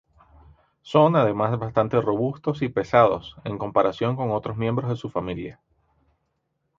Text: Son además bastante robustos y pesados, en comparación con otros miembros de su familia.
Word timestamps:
Son 0.81 1.15
además 1.15 1.59
bastante 1.59 2.01
robustos 2.01 2.63
y 2.63 2.69
pesados, 2.69 3.35
en 3.43 3.59
comparación 3.59 4.15
con 4.15 4.31
otros 4.31 4.57
miembros 4.57 4.89
de 4.89 4.95
su 4.95 5.11
familia. 5.11 5.59